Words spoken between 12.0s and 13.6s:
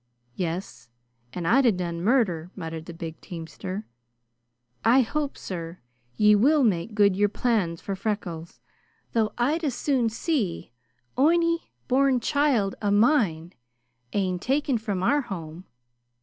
child o' my